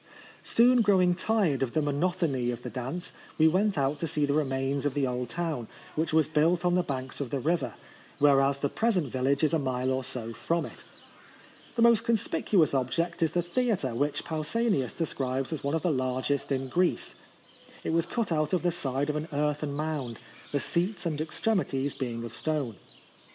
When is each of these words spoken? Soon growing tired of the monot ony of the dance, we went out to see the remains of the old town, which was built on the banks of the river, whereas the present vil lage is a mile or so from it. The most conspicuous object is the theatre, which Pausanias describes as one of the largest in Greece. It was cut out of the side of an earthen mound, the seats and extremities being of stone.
Soon 0.41 0.81
growing 0.81 1.13
tired 1.13 1.61
of 1.61 1.73
the 1.73 1.79
monot 1.79 2.23
ony 2.23 2.49
of 2.49 2.63
the 2.63 2.71
dance, 2.71 3.13
we 3.37 3.47
went 3.47 3.77
out 3.77 3.99
to 3.99 4.07
see 4.07 4.25
the 4.25 4.33
remains 4.33 4.83
of 4.83 4.95
the 4.95 5.05
old 5.05 5.29
town, 5.29 5.67
which 5.93 6.11
was 6.11 6.27
built 6.27 6.65
on 6.65 6.73
the 6.73 6.81
banks 6.81 7.21
of 7.21 7.29
the 7.29 7.39
river, 7.39 7.75
whereas 8.17 8.57
the 8.57 8.67
present 8.67 9.09
vil 9.11 9.25
lage 9.25 9.43
is 9.43 9.53
a 9.53 9.59
mile 9.59 9.91
or 9.91 10.03
so 10.03 10.33
from 10.33 10.65
it. 10.65 10.83
The 11.75 11.83
most 11.83 12.03
conspicuous 12.03 12.73
object 12.73 13.21
is 13.21 13.33
the 13.33 13.43
theatre, 13.43 13.93
which 13.93 14.25
Pausanias 14.25 14.93
describes 14.93 15.53
as 15.53 15.63
one 15.63 15.75
of 15.75 15.83
the 15.83 15.91
largest 15.91 16.51
in 16.51 16.67
Greece. 16.67 17.13
It 17.83 17.93
was 17.93 18.07
cut 18.07 18.31
out 18.31 18.53
of 18.53 18.63
the 18.63 18.71
side 18.71 19.11
of 19.11 19.15
an 19.15 19.27
earthen 19.31 19.71
mound, 19.71 20.17
the 20.51 20.59
seats 20.59 21.05
and 21.05 21.21
extremities 21.21 21.93
being 21.93 22.23
of 22.23 22.33
stone. 22.33 22.77